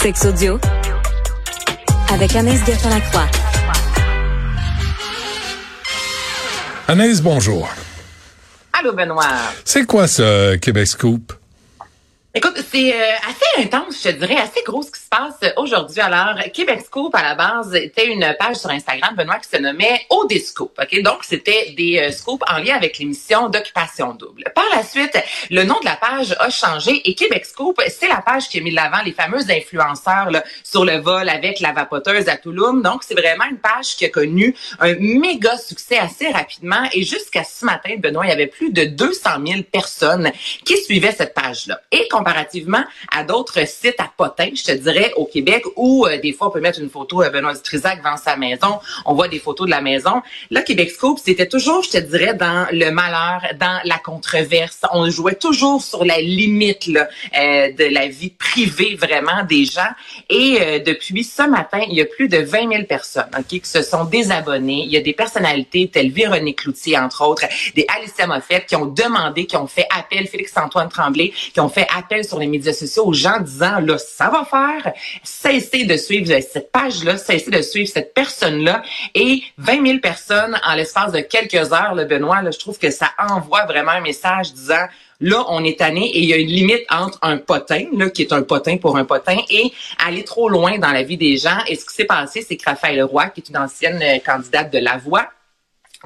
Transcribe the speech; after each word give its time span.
Sex 0.00 0.24
audio 0.26 0.60
avec 2.12 2.36
Anaïs 2.36 2.64
Gertin-Lacroix. 2.64 3.26
Anaïs, 6.86 7.20
bonjour. 7.20 7.68
Allô, 8.72 8.92
Benoît. 8.92 9.24
C'est 9.64 9.86
quoi 9.86 10.06
ce 10.06 10.54
Québec 10.54 10.86
Scoop? 10.86 11.32
Écoute, 12.32 12.62
c'est 12.70 12.94
euh, 12.94 13.12
assez 13.28 13.66
intense, 13.66 13.96
je 14.04 14.10
te 14.10 14.14
dirais, 14.14 14.36
assez 14.36 14.62
gros 14.64 14.82
ce 14.82 14.92
qui 14.92 15.00
se 15.08 15.40
passe 15.40 15.52
aujourd'hui? 15.56 16.00
Alors, 16.00 16.36
Québec 16.52 16.82
Scoop, 16.84 17.14
à 17.14 17.22
la 17.22 17.34
base, 17.34 17.74
était 17.74 18.06
une 18.06 18.34
page 18.38 18.56
sur 18.56 18.70
Instagram, 18.70 19.14
Benoît, 19.16 19.38
qui 19.38 19.48
se 19.48 19.60
nommait 19.60 20.02
OD 20.10 20.32
Scoop. 20.38 20.78
OK? 20.80 21.02
Donc, 21.02 21.24
c'était 21.24 21.72
des 21.76 21.98
euh, 21.98 22.12
scoops 22.12 22.44
en 22.48 22.58
lien 22.58 22.76
avec 22.76 22.98
l'émission 22.98 23.48
d'Occupation 23.48 24.14
Double. 24.14 24.44
Par 24.54 24.66
la 24.74 24.82
suite, 24.82 25.18
le 25.50 25.64
nom 25.64 25.76
de 25.80 25.84
la 25.84 25.96
page 25.96 26.36
a 26.38 26.50
changé 26.50 27.08
et 27.08 27.14
Québec 27.14 27.46
Scoop, 27.46 27.80
c'est 27.88 28.08
la 28.08 28.20
page 28.20 28.48
qui 28.48 28.58
a 28.58 28.60
mis 28.60 28.70
de 28.70 28.76
l'avant 28.76 29.02
les 29.04 29.12
fameux 29.12 29.50
influenceurs 29.50 30.30
là, 30.30 30.44
sur 30.62 30.84
le 30.84 30.98
vol 30.98 31.28
avec 31.28 31.60
la 31.60 31.72
vapoteuse 31.72 32.28
à 32.28 32.36
Touloum. 32.36 32.82
Donc, 32.82 33.02
c'est 33.02 33.14
vraiment 33.14 33.44
une 33.50 33.58
page 33.58 33.96
qui 33.96 34.04
a 34.04 34.08
connu 34.10 34.54
un 34.80 34.94
méga 34.94 35.56
succès 35.56 35.98
assez 35.98 36.28
rapidement 36.28 36.82
et 36.92 37.02
jusqu'à 37.02 37.44
ce 37.44 37.64
matin, 37.64 37.94
Benoît, 37.98 38.26
il 38.26 38.30
y 38.30 38.32
avait 38.32 38.46
plus 38.46 38.72
de 38.72 38.84
200 38.84 39.30
000 39.46 39.62
personnes 39.70 40.30
qui 40.64 40.76
suivaient 40.76 41.12
cette 41.12 41.34
page-là. 41.34 41.80
Et 41.92 42.08
comparativement 42.08 42.84
à 43.10 43.24
d'autres 43.24 43.66
sites 43.66 44.00
à 44.00 44.10
potins, 44.16 44.50
je 44.54 44.64
te 44.64 44.72
dirais, 44.72 44.97
au 45.16 45.24
Québec, 45.24 45.64
où 45.76 46.06
euh, 46.06 46.18
des 46.18 46.32
fois, 46.32 46.48
on 46.48 46.50
peut 46.50 46.60
mettre 46.60 46.80
une 46.80 46.90
photo 46.90 47.22
de 47.22 47.28
Benoît 47.28 47.54
Dutrisac 47.54 47.98
devant 47.98 48.16
sa 48.16 48.36
maison, 48.36 48.78
on 49.06 49.14
voit 49.14 49.28
des 49.28 49.38
photos 49.38 49.66
de 49.66 49.70
la 49.70 49.80
maison. 49.80 50.22
Là, 50.50 50.62
Québec 50.62 50.90
Scoop, 50.90 51.18
c'était 51.22 51.48
toujours, 51.48 51.82
je 51.82 51.90
te 51.90 51.98
dirais, 51.98 52.34
dans 52.34 52.66
le 52.72 52.90
malheur, 52.90 53.42
dans 53.58 53.80
la 53.84 53.98
controverse. 53.98 54.80
On 54.92 55.08
jouait 55.10 55.34
toujours 55.34 55.82
sur 55.82 56.04
la 56.04 56.20
limite 56.20 56.86
là, 56.86 57.08
euh, 57.36 57.72
de 57.72 57.84
la 57.84 58.08
vie 58.08 58.30
privée, 58.30 58.96
vraiment, 58.96 59.44
des 59.48 59.64
gens. 59.64 59.90
Et 60.28 60.58
euh, 60.60 60.78
depuis 60.78 61.24
ce 61.24 61.42
matin, 61.42 61.80
il 61.88 61.94
y 61.94 62.00
a 62.00 62.04
plus 62.04 62.28
de 62.28 62.38
20 62.38 62.70
000 62.70 62.84
personnes 62.84 63.30
ok, 63.36 63.46
qui 63.46 63.60
se 63.64 63.82
sont 63.82 64.04
désabonnées. 64.04 64.82
Il 64.84 64.90
y 64.90 64.96
a 64.96 65.00
des 65.00 65.12
personnalités 65.12 65.88
telles 65.88 66.10
Véronique 66.10 66.60
Cloutier, 66.60 66.98
entre 66.98 67.26
autres, 67.26 67.44
des 67.74 67.86
Alicia 67.96 68.26
Moffett, 68.26 68.66
qui 68.66 68.76
ont 68.76 68.86
demandé, 68.86 69.46
qui 69.46 69.56
ont 69.56 69.66
fait 69.66 69.86
appel, 69.96 70.26
Félix-Antoine 70.26 70.88
Tremblay, 70.88 71.32
qui 71.52 71.60
ont 71.60 71.68
fait 71.68 71.86
appel 71.96 72.24
sur 72.24 72.38
les 72.38 72.46
médias 72.46 72.72
sociaux 72.72 73.06
aux 73.06 73.12
gens 73.12 73.40
disant, 73.40 73.80
là, 73.80 73.98
ça 73.98 74.30
va 74.30 74.44
faire, 74.44 74.87
cessez 75.22 75.84
de 75.84 75.96
suivre 75.96 76.26
cette 76.40 76.70
page-là, 76.72 77.16
cessez 77.16 77.50
de 77.50 77.62
suivre 77.62 77.88
cette 77.88 78.14
personne-là. 78.14 78.82
Et 79.14 79.42
20 79.58 79.86
000 79.86 79.98
personnes 79.98 80.58
en 80.64 80.74
l'espace 80.74 81.12
de 81.12 81.20
quelques 81.20 81.72
heures, 81.72 81.94
le 81.94 82.04
Benoît, 82.04 82.42
je 82.50 82.58
trouve 82.58 82.78
que 82.78 82.90
ça 82.90 83.10
envoie 83.18 83.64
vraiment 83.66 83.92
un 83.92 84.00
message 84.00 84.52
disant, 84.52 84.86
Là, 85.20 85.44
on 85.48 85.64
est 85.64 85.80
tanné 85.80 86.06
et 86.06 86.20
il 86.20 86.26
y 86.26 86.32
a 86.32 86.36
une 86.36 86.46
limite 86.46 86.84
entre 86.90 87.18
un 87.22 87.38
potin, 87.38 87.86
là, 87.92 88.08
qui 88.08 88.22
est 88.22 88.32
un 88.32 88.42
potin 88.42 88.76
pour 88.76 88.96
un 88.96 89.04
potin, 89.04 89.36
et 89.50 89.72
aller 90.06 90.22
trop 90.22 90.48
loin 90.48 90.78
dans 90.78 90.92
la 90.92 91.02
vie 91.02 91.16
des 91.16 91.36
gens. 91.36 91.58
Et 91.66 91.74
ce 91.74 91.84
qui 91.84 91.92
s'est 91.92 92.04
passé, 92.04 92.46
c'est 92.46 92.56
que 92.56 92.64
Raphaël 92.64 93.02
Roy, 93.02 93.26
qui 93.30 93.40
est 93.40 93.48
une 93.48 93.56
ancienne 93.56 94.00
candidate 94.24 94.72
de 94.72 94.78
la 94.78 94.96
voix, 94.96 95.28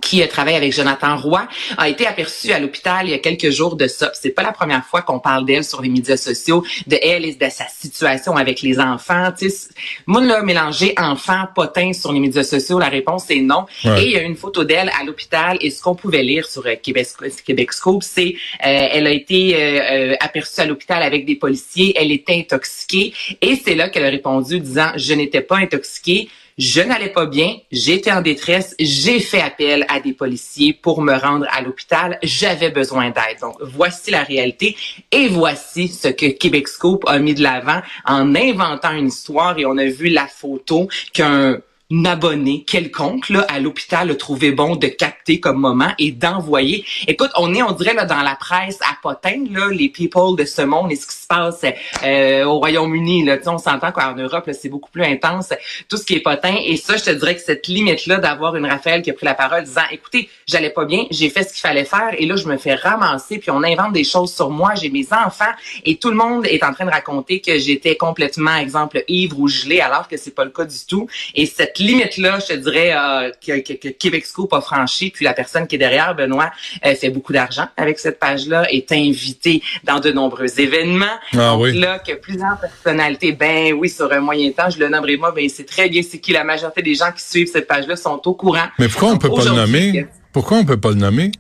qui 0.01 0.27
travaille 0.27 0.55
avec 0.55 0.73
Jonathan 0.73 1.17
Roy, 1.17 1.47
a 1.77 1.89
été 1.89 2.07
aperçue 2.07 2.53
à 2.53 2.59
l'hôpital 2.59 3.07
il 3.07 3.11
y 3.11 3.15
a 3.15 3.19
quelques 3.19 3.51
jours 3.51 3.77
de 3.77 3.87
ça. 3.87 4.11
C'est 4.15 4.31
pas 4.31 4.43
la 4.43 4.53
première 4.53 4.85
fois 4.85 5.03
qu'on 5.03 5.19
parle 5.19 5.45
d'elle 5.45 5.65
sur 5.65 5.83
les 5.83 5.89
médias 5.89 6.17
sociaux, 6.17 6.65
de 6.87 6.99
elle 7.03 7.25
et 7.25 7.35
de 7.35 7.49
sa 7.51 7.67
situation 7.69 8.37
avec 8.37 8.63
les 8.63 8.81
enfants. 8.81 9.33
Tu 9.39 9.51
sais, 9.51 9.69
moi, 10.07 10.23
là, 10.23 10.43
mélanger 10.43 10.95
enfant, 10.97 11.45
potin 11.55 11.93
sur 11.93 12.13
les 12.13 12.21
médias 12.21 12.43
sociaux, 12.43 12.79
la 12.79 12.89
réponse 12.89 13.31
est 13.31 13.41
non. 13.41 13.67
Ouais. 13.85 14.03
Et 14.03 14.07
il 14.07 14.13
y 14.13 14.17
a 14.17 14.23
une 14.23 14.37
photo 14.37 14.65
d'elle 14.65 14.91
à 14.99 15.05
l'hôpital 15.05 15.59
et 15.61 15.71
ce 15.71 15.83
qu'on 15.83 15.95
pouvait 15.95 16.23
lire 16.23 16.47
sur 16.47 16.67
euh, 16.67 16.75
Québec, 16.81 17.09
Québec 17.45 17.73
Scoop, 17.73 18.03
c'est 18.03 18.35
euh, 18.65 18.89
elle 18.93 19.07
a 19.07 19.11
été 19.11 19.55
euh, 19.55 20.13
euh, 20.13 20.17
aperçue 20.21 20.61
à 20.61 20.67
l'hôpital 20.67 21.03
avec 21.03 21.25
des 21.25 21.37
policiers, 21.37 21.95
elle 21.97 22.13
était 22.13 22.35
intoxiquée 22.35 23.13
et 23.41 23.57
c'est 23.57 23.75
là 23.75 23.89
qu'elle 23.89 24.05
a 24.05 24.11
répondu 24.11 24.61
disant 24.61 24.93
je 24.97 25.15
n'étais 25.15 25.41
pas 25.41 25.57
intoxiquée, 25.57 26.29
je 26.63 26.81
n'allais 26.81 27.09
pas 27.09 27.27
bien, 27.27 27.57
j'étais 27.73 28.13
en 28.13 28.23
détresse, 28.23 28.77
j'ai 28.79 29.19
fait 29.19 29.41
appel 29.41 29.85
à 29.89 29.99
des 29.99 30.13
policiers 30.13 30.73
pour 30.73 31.03
me 31.03 31.13
rendre 31.13 31.45
à 31.51 31.61
l'hôpital, 31.61 32.21
j'avais 32.23 32.71
besoin 32.71 33.07
d'aide. 33.07 33.41
Donc 33.41 33.57
voici 33.61 34.13
la 34.13 34.23
réalité 34.23 34.77
et 35.11 35.27
voici 35.27 35.89
ce 35.89 36.07
que 36.07 36.27
Québec 36.27 36.69
Scoop 36.69 37.05
a 37.09 37.19
mis 37.19 37.35
de 37.35 37.43
l'avant 37.43 37.83
en 38.07 38.37
inventant 38.37 38.93
une 38.93 39.09
histoire 39.09 39.59
et 39.59 39.67
on 39.67 39.77
a 39.77 39.87
vu 39.87 40.09
la 40.09 40.29
photo 40.29 40.89
qu'un 41.13 41.59
abonné 42.05 42.65
quelconque 42.65 43.29
là, 43.29 43.45
à 43.49 43.61
l'hôpital 43.61 44.11
a 44.11 44.15
trouvé 44.15 44.53
bon 44.53 44.77
de 44.77 44.87
capter 44.87 45.41
comme 45.41 45.59
moment 45.59 45.93
et 45.99 46.11
d'envoyer. 46.11 46.85
Écoute, 47.07 47.31
on 47.37 47.55
est, 47.55 47.63
on 47.63 47.73
dirait 47.73 47.95
là, 47.95 48.05
dans 48.05 48.23
la 48.23 48.35
presse 48.35 48.79
à 48.83 48.97
potin, 49.03 49.45
là, 49.51 49.69
les 49.71 49.89
people 49.89 50.37
de 50.37 50.45
ce 50.45 50.63
monde 50.63 50.91
et 50.91 50.97
ce 50.97 51.07
qui 51.07 51.15
se 51.15 51.27
passe 51.27 51.65
euh, 52.05 52.45
au 52.45 52.59
Royaume-Uni. 52.59 53.25
Là, 53.25 53.39
on 53.47 53.59
s'entend 53.59 53.93
qu'en 53.93 54.15
Europe, 54.15 54.49
c'est 54.53 54.69
beaucoup 54.69 54.91
plus 54.91 55.05
intense, 55.05 55.53
tout 55.89 55.97
ce 55.97 56.05
qui 56.05 56.15
est 56.15 56.21
potin. 56.21 56.55
Et 56.65 56.77
ça, 56.77 56.97
je 56.97 57.05
te 57.05 57.11
dirais 57.11 57.35
que 57.35 57.43
cette 57.43 57.67
limite-là 57.67 58.19
d'avoir 58.19 58.57
une 58.57 58.67
Raphaël 58.67 59.03
qui 59.03 59.11
a 59.11 59.15
pris 59.15 59.27
la 59.27 59.35
parole 59.35 59.65
disant, 59.65 59.83
écoutez, 59.91 60.29
j'allais 60.47 60.71
pas 60.71 60.85
bien, 60.85 61.05
j'ai 61.11 61.31
fait 61.31 61.43
ce 61.43 61.53
qu'il 61.53 61.61
fallait 61.61 61.85
faire 61.85 62.15
et 62.17 62.27
là, 62.27 62.37
je 62.37 62.47
me 62.47 62.57
fais 62.57 62.75
ramasser, 62.75 63.39
puis 63.39 63.51
on 63.51 63.63
invente 63.63 63.93
des 63.93 64.05
choses 64.05 64.33
sur 64.35 64.51
moi, 64.51 64.75
j'ai 64.75 64.89
mes 64.89 65.07
enfants 65.13 65.53
et 65.85 65.97
tout 65.97 66.11
le 66.11 66.17
monde 66.17 66.47
est 66.47 66.63
en 66.65 66.73
train 66.73 66.87
de 66.87 66.91
raconter 66.91 67.41
que 67.41 67.59
j'étais 67.59 67.97
complètement, 67.97 68.57
exemple, 68.57 69.05
ivre 69.09 69.39
ou 69.39 69.49
gelé, 69.49 69.81
alors 69.81 70.09
que 70.09 70.17
c'est 70.17 70.35
pas 70.35 70.45
le 70.45 70.51
cas 70.51 70.65
du 70.65 70.87
tout. 70.87 71.07
Et 71.35 71.47
cette 71.47 71.79
limite-là, 71.83 72.39
je 72.41 72.55
te 72.55 72.59
dirais, 72.59 72.93
euh, 72.93 73.31
que, 73.45 73.61
que, 73.61 73.73
que 73.75 73.89
Québec 73.89 74.27
Scoop 74.27 74.53
a 74.53 74.61
franchi, 74.61 75.11
puis 75.11 75.25
la 75.25 75.35
personne 75.35 75.67
qui 75.67 75.77
est 75.77 75.79
derrière, 75.79 76.15
Benoît, 76.15 76.51
euh, 76.85 76.95
fait 76.95 77.11
beaucoup 77.11 77.33
d'argent 77.33 77.67
avec 77.77 77.99
cette 77.99 78.19
page-là, 78.19 78.67
est 78.71 78.91
invité 78.93 79.63
dans 79.85 80.01
de 80.01 80.11
nombreux 80.11 80.61
événements. 80.61 81.07
Ah 81.33 81.51
Donc 81.51 81.63
oui. 81.63 81.79
là, 81.79 81.99
que 81.99 82.13
plusieurs 82.13 82.59
personnalités, 82.61 83.33
ben 83.33 83.73
oui, 83.73 83.89
sur 83.89 84.13
un 84.13 84.21
moyen 84.21 84.51
temps, 84.53 84.71
je 84.71 84.79
le 84.79 84.89
nommerai 84.89 85.17
moi, 85.17 85.33
ben 85.33 85.49
c'est 85.49 85.67
très 85.67 85.89
bien 85.89 86.03
c'est 86.03 86.19
qui 86.19 86.33
la 86.33 86.45
majorité 86.45 86.83
des 86.83 86.95
gens 86.95 87.13
qui 87.13 87.23
suivent 87.23 87.51
cette 87.51 87.67
page-là 87.67 87.97
sont 87.97 88.21
au 88.27 88.35
courant. 88.35 88.67
Mais 88.79 88.89
pourquoi 88.89 89.11
on 89.11 89.19
peut 89.19 89.31
pas 89.31 89.45
le 89.45 89.51
nommer? 89.51 90.07
Pourquoi 90.33 90.59
on 90.59 90.65
peut 90.65 90.81
pas 90.81 90.91
le 90.91 90.97
nommer? 90.97 91.31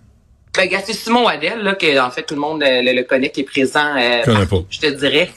Ben, 0.54 0.69
c'est 0.84 0.92
Simon 0.92 1.25
Waddell, 1.25 1.62
là, 1.62 1.75
que, 1.75 1.98
en 1.98 2.10
fait, 2.10 2.25
tout 2.25 2.34
le 2.34 2.41
monde 2.41 2.62
euh, 2.62 2.82
le, 2.82 2.92
le 2.92 3.04
connaît, 3.04 3.31
qui 3.31 3.41
est 3.41 3.44
présent, 3.44 3.97
euh, 3.97 4.22
partout, 4.22 4.66
je 4.69 4.81
te 4.81 4.86
dirais. 4.86 5.31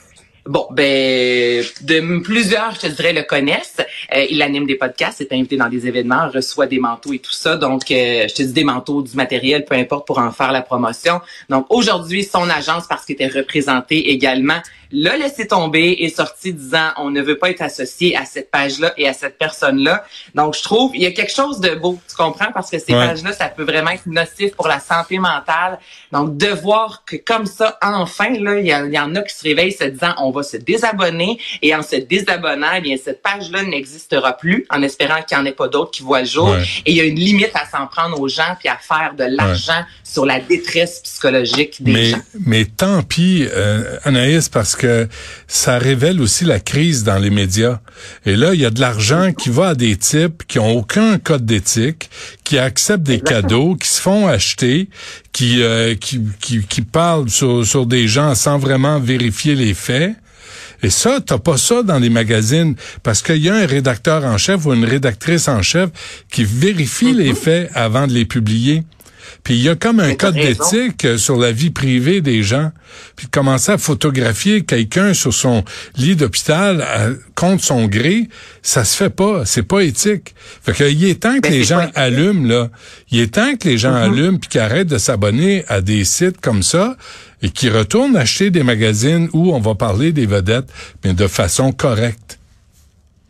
Bon, 0.46 0.68
ben, 0.70 1.64
de 1.80 2.20
plusieurs, 2.20 2.72
je 2.76 2.80
te 2.80 2.86
dirais, 2.86 3.12
le 3.12 3.22
connaissent. 3.22 3.80
Euh, 4.14 4.26
il 4.30 4.40
anime 4.42 4.64
des 4.64 4.76
podcasts, 4.76 5.20
est 5.20 5.32
invité 5.32 5.56
dans 5.56 5.68
des 5.68 5.88
événements, 5.88 6.28
reçoit 6.32 6.68
des 6.68 6.78
manteaux 6.78 7.12
et 7.12 7.18
tout 7.18 7.32
ça. 7.32 7.56
Donc, 7.56 7.90
euh, 7.90 8.28
je 8.28 8.34
te 8.34 8.42
dis 8.42 8.52
des 8.52 8.62
manteaux, 8.62 9.02
du 9.02 9.16
matériel, 9.16 9.64
peu 9.64 9.74
importe, 9.74 10.06
pour 10.06 10.18
en 10.18 10.30
faire 10.30 10.52
la 10.52 10.62
promotion. 10.62 11.20
Donc, 11.48 11.66
aujourd'hui, 11.68 12.22
son 12.22 12.48
agence, 12.48 12.86
parce 12.88 13.04
qu'il 13.04 13.14
était 13.14 13.26
représenté 13.26 14.10
également, 14.10 14.60
l'a 14.92 15.16
laissé 15.16 15.46
tomber 15.46 15.96
et 16.00 16.08
sorti 16.08 16.52
disant 16.52 16.90
on 16.98 17.10
ne 17.10 17.20
veut 17.22 17.38
pas 17.38 17.50
être 17.50 17.62
associé 17.62 18.16
à 18.16 18.24
cette 18.24 18.50
page-là 18.50 18.92
et 18.96 19.08
à 19.08 19.12
cette 19.12 19.38
personne-là. 19.38 20.04
Donc, 20.34 20.54
je 20.56 20.62
trouve 20.62 20.92
il 20.94 21.02
y 21.02 21.06
a 21.06 21.12
quelque 21.12 21.32
chose 21.32 21.60
de 21.60 21.74
beau, 21.74 21.98
tu 22.08 22.14
comprends? 22.16 22.52
Parce 22.52 22.70
que 22.70 22.78
ces 22.78 22.94
Ouais. 22.94 23.06
pages-là, 23.08 23.32
ça 23.32 23.48
peut 23.48 23.64
vraiment 23.64 23.90
être 23.90 24.06
nocif 24.06 24.54
pour 24.54 24.68
la 24.68 24.80
santé 24.80 25.18
mentale. 25.18 25.78
Donc, 26.12 26.36
de 26.36 26.46
voir 26.48 27.02
que 27.04 27.16
comme 27.16 27.46
ça, 27.46 27.78
enfin, 27.82 28.30
là, 28.40 28.58
il 28.58 28.64
y, 28.66 28.68
y 28.94 28.98
en 28.98 29.14
a 29.14 29.22
qui 29.22 29.34
se 29.34 29.42
réveillent 29.42 29.72
se 29.72 29.84
disant 29.84 30.14
on 30.18 30.30
va 30.30 30.42
se 30.42 30.56
désabonner 30.56 31.38
et 31.62 31.74
en 31.74 31.82
se 31.82 31.96
désabonnant, 31.96 32.68
eh 32.76 32.80
bien, 32.80 32.96
cette 33.02 33.22
page-là 33.22 33.62
n'existera 33.64 34.32
plus 34.36 34.66
en 34.70 34.82
espérant 34.82 35.22
qu'il 35.22 35.36
n'y 35.36 35.42
en 35.42 35.46
ait 35.46 35.52
pas 35.52 35.68
d'autres 35.68 35.90
qui 35.90 36.02
voient 36.02 36.20
le 36.20 36.26
jour. 36.26 36.50
Ouais. 36.50 36.62
Et 36.84 36.92
il 36.92 36.96
y 36.96 37.00
a 37.00 37.04
une 37.04 37.18
limite 37.18 37.50
à 37.54 37.66
s'en 37.66 37.86
prendre 37.86 38.20
aux 38.20 38.28
gens 38.28 38.56
puis 38.58 38.68
à 38.68 38.76
faire 38.76 39.14
de 39.16 39.24
l'argent 39.24 39.82
sur 40.04 40.24
la 40.26 40.38
détresse 40.40 41.00
psychologique 41.00 41.82
des 41.82 41.92
Mais, 41.92 42.04
gens. 42.06 42.20
mais 42.46 42.64
tant 42.64 43.02
pis, 43.02 43.46
euh, 43.52 43.98
Anaïs, 44.04 44.48
parce 44.48 44.75
que 44.76 45.08
ça 45.46 45.78
révèle 45.78 46.20
aussi 46.20 46.44
la 46.44 46.60
crise 46.60 47.04
dans 47.04 47.18
les 47.18 47.30
médias. 47.30 47.80
Et 48.24 48.36
là, 48.36 48.54
il 48.54 48.60
y 48.60 48.64
a 48.64 48.70
de 48.70 48.80
l'argent 48.80 49.32
qui 49.32 49.48
va 49.48 49.68
à 49.68 49.74
des 49.74 49.96
types 49.96 50.42
qui 50.46 50.58
ont 50.58 50.76
aucun 50.76 51.18
code 51.18 51.44
d'éthique, 51.44 52.10
qui 52.44 52.58
acceptent 52.58 53.02
des 53.02 53.20
cadeaux, 53.20 53.74
qui 53.74 53.88
se 53.88 54.00
font 54.00 54.26
acheter, 54.26 54.88
qui, 55.32 55.62
euh, 55.62 55.94
qui, 55.94 56.20
qui, 56.40 56.62
qui 56.62 56.82
parlent 56.82 57.28
sur, 57.28 57.66
sur 57.66 57.86
des 57.86 58.08
gens 58.08 58.34
sans 58.34 58.58
vraiment 58.58 59.00
vérifier 59.00 59.54
les 59.54 59.74
faits. 59.74 60.14
Et 60.82 60.90
ça, 60.90 61.20
t'as 61.24 61.38
pas 61.38 61.56
ça 61.56 61.82
dans 61.82 61.98
les 61.98 62.10
magazines 62.10 62.74
parce 63.02 63.22
qu'il 63.22 63.38
y 63.38 63.48
a 63.48 63.54
un 63.54 63.66
rédacteur 63.66 64.24
en 64.24 64.36
chef 64.38 64.66
ou 64.66 64.74
une 64.74 64.84
rédactrice 64.84 65.48
en 65.48 65.62
chef 65.62 65.90
qui 66.30 66.44
vérifie 66.44 67.12
les 67.12 67.34
faits 67.34 67.70
avant 67.74 68.06
de 68.06 68.12
les 68.12 68.24
publier. 68.24 68.84
Puis 69.46 69.54
il 69.54 69.62
y 69.62 69.68
a 69.68 69.76
comme 69.76 70.00
un 70.00 70.08
code 70.16 70.34
d'éthique 70.72 71.04
euh, 71.04 71.18
sur 71.18 71.36
la 71.38 71.52
vie 71.52 71.70
privée 71.70 72.20
des 72.20 72.42
gens. 72.42 72.72
Puis 73.14 73.28
commencer 73.28 73.70
à 73.70 73.78
photographier 73.78 74.64
quelqu'un 74.64 75.14
sur 75.14 75.32
son 75.32 75.62
lit 75.96 76.16
d'hôpital 76.16 76.82
à- 76.82 77.10
contre 77.36 77.62
son 77.62 77.86
gré, 77.86 78.28
ça 78.60 78.84
se 78.84 78.96
fait 78.96 79.08
pas. 79.10 79.44
C'est 79.44 79.62
pas 79.62 79.84
éthique. 79.84 80.34
Fait 80.64 80.72
que 80.72 80.82
il 80.90 81.04
est 81.04 81.22
temps 81.22 81.38
que 81.40 81.48
les 81.48 81.62
gens 81.62 81.88
allument 81.94 82.48
là. 82.48 82.70
Il 83.12 83.20
est 83.20 83.34
temps 83.34 83.54
que 83.54 83.68
les 83.68 83.78
gens 83.78 83.92
Mm-hmm. 83.92 84.12
allument 84.12 84.38
puis 84.38 84.48
qu'ils 84.48 84.60
arrêtent 84.60 84.88
de 84.88 84.98
s'abonner 84.98 85.64
à 85.68 85.80
des 85.80 86.04
sites 86.04 86.40
comme 86.40 86.64
ça 86.64 86.96
et 87.40 87.50
qu'ils 87.50 87.70
retournent 87.70 88.16
acheter 88.16 88.50
des 88.50 88.64
magazines 88.64 89.28
où 89.32 89.54
on 89.54 89.60
va 89.60 89.76
parler 89.76 90.10
des 90.10 90.26
vedettes, 90.26 90.66
mais 91.04 91.14
de 91.14 91.28
façon 91.28 91.70
correcte. 91.70 92.35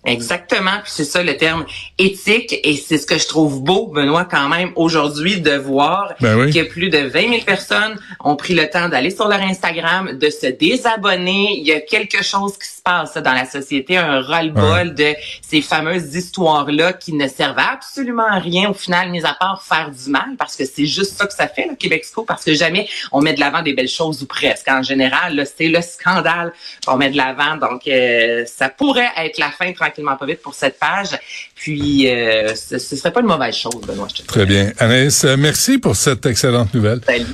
Exactement, 0.06 0.78
puis 0.84 0.92
c'est 0.94 1.04
ça 1.04 1.22
le 1.22 1.36
terme 1.36 1.66
éthique. 1.98 2.54
Et 2.62 2.76
c'est 2.76 2.96
ce 2.96 3.06
que 3.06 3.18
je 3.18 3.26
trouve 3.26 3.62
beau, 3.62 3.88
Benoît, 3.88 4.24
quand 4.24 4.48
même 4.48 4.70
aujourd'hui 4.76 5.40
de 5.40 5.56
voir 5.56 6.14
ben 6.20 6.50
que 6.52 6.62
plus 6.62 6.90
de 6.90 6.98
20 6.98 7.20
000 7.28 7.32
personnes 7.44 7.98
ont 8.20 8.36
pris 8.36 8.54
le 8.54 8.70
temps 8.70 8.88
d'aller 8.88 9.10
sur 9.10 9.26
leur 9.26 9.40
Instagram, 9.40 10.16
de 10.16 10.30
se 10.30 10.46
désabonner. 10.46 11.58
Il 11.58 11.66
y 11.66 11.72
a 11.72 11.80
quelque 11.80 12.22
chose 12.22 12.56
qui 12.56 12.68
se 12.68 12.80
passe 12.82 13.14
dans 13.14 13.32
la 13.32 13.46
société, 13.46 13.96
un 13.96 14.22
roll-ball 14.22 14.94
de 14.94 15.14
ces 15.42 15.60
fameuses 15.60 16.14
histoires-là 16.14 16.92
qui 16.92 17.12
ne 17.12 17.26
servent 17.26 17.58
absolument 17.58 18.26
à 18.26 18.38
rien 18.38 18.70
au 18.70 18.74
final, 18.74 19.10
mis 19.10 19.24
à 19.24 19.34
part 19.34 19.64
faire 19.64 19.90
du 19.90 20.08
mal, 20.08 20.36
parce 20.38 20.54
que 20.54 20.64
c'est 20.64 20.86
juste 20.86 21.16
ça 21.16 21.26
que 21.26 21.34
ça 21.34 21.48
fait, 21.48 21.66
le 21.68 21.74
Québexco, 21.74 22.22
parce 22.22 22.44
que 22.44 22.54
jamais 22.54 22.88
on 23.10 23.20
met 23.20 23.34
de 23.34 23.40
l'avant 23.40 23.62
des 23.62 23.74
belles 23.74 23.88
choses 23.88 24.22
ou 24.22 24.26
presque. 24.26 24.68
En 24.68 24.84
général, 24.84 25.44
c'est 25.56 25.68
le 25.68 25.82
scandale 25.82 26.52
qu'on 26.86 26.96
met 26.96 27.10
de 27.10 27.16
l'avant, 27.16 27.56
donc 27.56 27.88
euh, 27.88 28.44
ça 28.46 28.68
pourrait 28.68 29.10
être 29.16 29.38
la 29.38 29.50
fin 29.50 29.72
tranquille 29.72 29.95
pas 30.04 30.26
vite 30.26 30.42
pour 30.42 30.54
cette 30.54 30.78
page. 30.78 31.18
Puis, 31.54 32.08
euh, 32.08 32.54
ce, 32.54 32.78
ce 32.78 32.96
serait 32.96 33.12
pas 33.12 33.20
une 33.20 33.26
mauvaise 33.26 33.54
chose, 33.56 33.80
Benoît. 33.86 34.08
Je 34.08 34.22
te 34.22 34.26
Très 34.26 34.46
bien. 34.46 34.72
Anaïs, 34.78 35.24
euh, 35.24 35.36
merci 35.36 35.78
pour 35.78 35.96
cette 35.96 36.24
excellente 36.26 36.72
nouvelle. 36.74 37.00
Salut. 37.04 37.24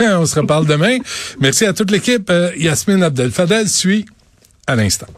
On 0.00 0.26
se 0.26 0.38
reparle 0.38 0.66
demain. 0.66 0.98
Merci 1.40 1.66
à 1.66 1.72
toute 1.72 1.90
l'équipe. 1.90 2.30
Euh, 2.30 2.52
Yasmine 2.56 3.02
Abdel-Fadel 3.02 3.68
suit 3.68 4.06
à 4.66 4.76
l'instant. 4.76 5.08